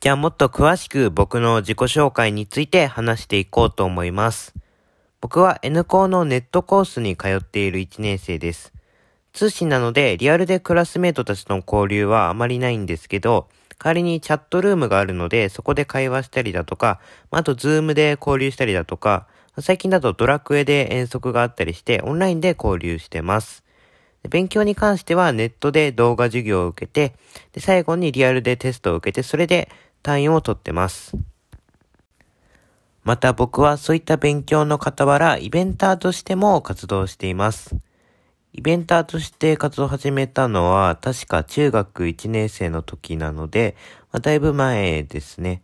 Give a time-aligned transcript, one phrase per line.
[0.00, 4.54] じゃあもっと詳しく僕の自己紹介について話していこうと思います。
[5.20, 8.72] 僕は N 校のネットコースに通っている1年生です。
[9.32, 17.00] 通信なのでリアルでクラスメートたちとの交流はあまりないんですけど、代わりにチャットルームがあるので、そこで会話したりだとか、
[17.32, 19.26] あとズームで交流したりだとか、
[19.58, 23.64] 最近だとドラクエで遠足があったりして、オンラインで交流してます。
[24.28, 27.14] 勉強に関してはネットで動画授業を受けて、
[27.52, 29.68] で最後にリアルでテストを受けて、それで
[30.02, 31.16] 単位を取ってます。
[33.04, 37.76] また僕はそういった勉強の傍ら、イベンターとしても活動しています。
[38.52, 43.76] イベンターとして活動始めたのは、確か中学1年生の時なので、
[44.12, 45.62] まあ、だいぶ前ですね。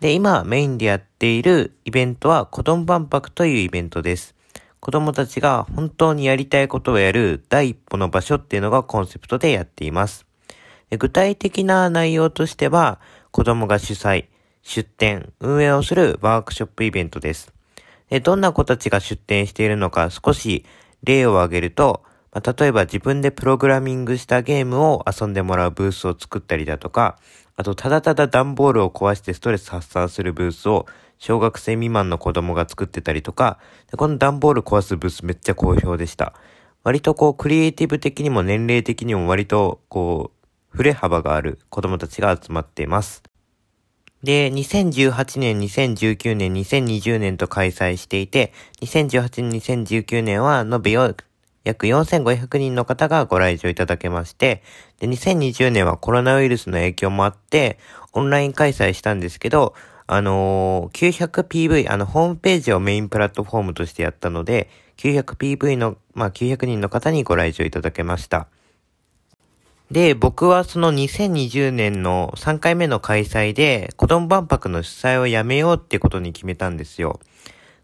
[0.00, 4.34] で、今メインでやっているイベントは、子供万博というイベントです。
[4.80, 10.24] 子供たちが本当にやりたいことをやる第一歩の場所っていうのがコンセプトでやっています。
[10.98, 12.98] 具体的な内容としては、
[13.30, 14.26] 子供が主催、
[14.62, 17.52] 出展、運営をするワークショップイベントです。
[18.22, 20.64] どんな子たちが出展しているのか少し
[21.04, 27.18] 例を挙げると、まあ、例えば自分でプログラミングしたゲームを遊んでもらうブースを作ったりだとか、
[27.56, 30.86] あとただただ段ボールを壊してストレス発散するブースを
[31.18, 33.58] 小学生未満の子供が作ってたりとか、
[33.96, 36.34] この段ボール壊すブースめっちゃ好評でした。
[36.82, 40.39] 割とこう、クリエイティブ的にも年齢的にも割とこう、
[40.72, 43.22] 触れ幅がある子供たちが集まっています。
[44.22, 54.62] で、2018年、2019年、2020年と開催していて、2018年、2019年は延べ約4500人の方がご来場いただけまして、
[54.98, 57.78] で、2020年はコロナウイルスの影響もあって、
[58.12, 59.74] オンライン開催したんですけど、
[60.06, 68.48] あのー、900PV、あの、ホームページをメインプラットフォームとしてやったので、900PV の、まあ、900人の方にご来場いただけました。
[69.90, 77.18] で、僕はその2020年の3回目の開催で、子供万博の主催をやめようってことに決めたんですよ。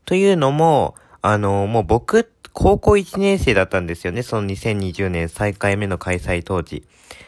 [0.05, 6.85] というのも、あの、もう僕、高校1年生だったんですよね、その2020年3回目の開催当時。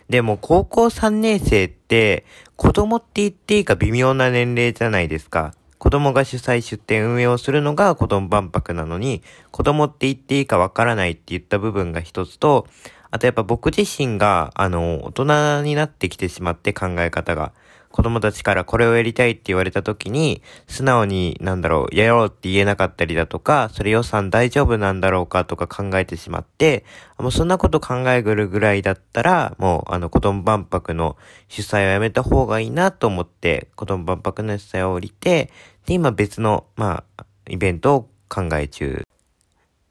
[0.08, 2.24] でも高校3年生って
[2.56, 5.52] 子供って言っていいか微妙な年齢じゃないですか。
[5.76, 12.66] 子供が主催出展運営をするのが子供万博なのに、子供って言っていいかわからないって言った部分が一つと、
[13.10, 17.52] あとやっぱ僕自身が、あの、大人になってきてしまって考え方が。
[17.90, 26.84] 子供たちからこれをやりたいって言われた時に、素直に、なんだろう、やろうって言えなかったりだとか、それ予算大丈夫なんだろうかとか考えてしまって、
[27.18, 31.16] もうそんなこと考えぐるぐらいだったら、もう、あの、子供万博の
[31.48, 35.50] 主催をやめた方がいいなと思って、子供万博の主催を降りて、
[35.86, 39.07] で、今別の、まあ、イベントを考え中。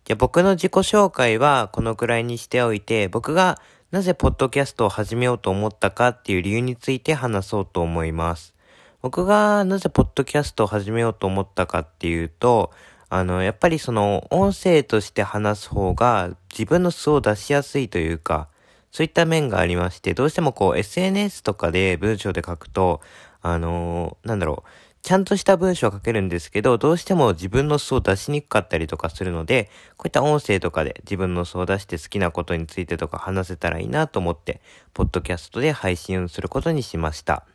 [0.08, 3.60] じゃ僕の自己紹介はこのくらいにしておいて、僕が
[3.92, 8.56] なぜポッドキャストを始めようと思ったかっていう理由について話そうと思います。
[9.02, 12.72] 僕がなぜポッドキャストを始めようと思ったかっていうと、
[13.10, 18.48] あの、やっぱりその音声として話す方が自分の素を出しやすいというか、
[18.94, 23.02] そういった面がありまして、どうしてもこう SNS とかで文章で書くと、
[23.42, 24.70] あのなんだろう、
[25.08, 34.60] ちゃんとした文章を書けるんですけど、どうしても自分の素を出しにくかったりとかするので、こういった音声とかで自分の素を出して好きなことについてとか話せたらいいなと思って、
[34.94, 37.46] ポッドキャストで配信をすることにしました。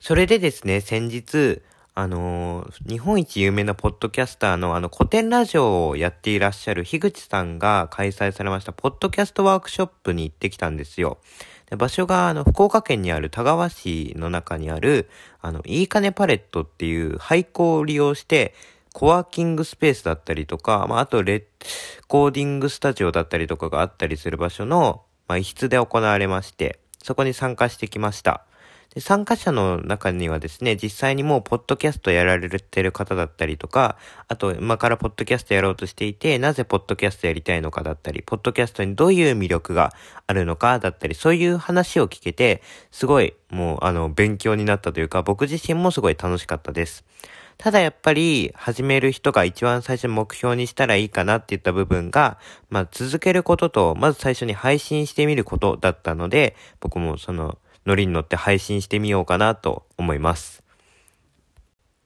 [0.00, 1.60] それでですね、先日、
[1.94, 11.18] あのー、日本一有名なポッドキャスターのあの古典ラジオをやっていらっしゃる樋口さんが開催されましたポッドキャストワークショップに行ってきたんですよ。
[11.76, 15.08] 場所が、あの、福岡県にある田川市の中にある、
[15.40, 18.54] あの、いいかねパレットっていう廃校を利用して、
[18.92, 21.46] コワーキングスペースだったりとか、まあ、あとレ
[22.08, 28.44] コーディングスタジオだったりとかがあったりする場所の、まあ、一室で行われまして、そこに参加してきました。
[28.94, 33.96] で参加者の中にはですね、実際にもうポッドキャストやられてる方だったりとか、
[34.26, 39.92] あと今からポッドキャストやろうとしていて、なぜポッドキャストやりたいのかだったり、ポッドキャストにどういう魅力が
[40.26, 47.04] あるのかだったり、そういう話を聞けて、すごいもうあの勉強になったというか、僕自身もすごい楽しかったです。
[47.58, 52.38] ただやっぱり始める人が一番最初目標にしたらいいかなって言った部分が、
[52.70, 57.56] まあ続けることと、まず最初に配信してみることだったので、僕もその
[57.86, 60.62] ノリに乗って配信してみようかなと思います。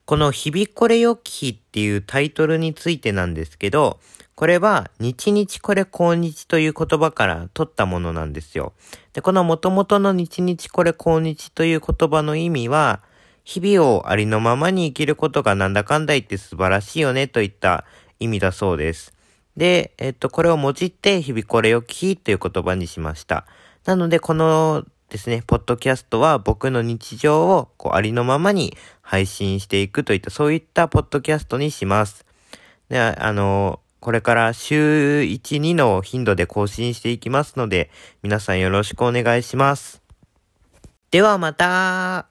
[0.05, 3.99] この日々これよき日っていうタイトルについてなんですけど、
[4.35, 8.73] これは日日これ今日という言葉から取ったものなんですよ。
[9.13, 13.01] で、この元々の日日これ今日という言葉の意味は、
[13.45, 17.85] 日々をありのままに生きることがなんだかんだ言って素晴らしいよねといった
[18.19, 19.13] 意味だそうです。
[19.55, 23.45] で、えっと、これをもじって日々これよき日という言葉にしました。
[23.85, 32.25] なので、このですね、ポッドキャストは僕の日常をこうありのままに配信していくといった、そういったポッドキャストにします。
[32.89, 37.89] で、あの、これから週1、2の頻度で更新していきますので、
[38.23, 40.01] 皆さんよろしくお願いします。
[41.11, 42.27] ではまた